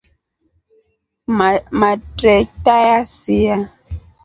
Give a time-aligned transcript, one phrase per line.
[1.79, 3.55] Matreta yasia.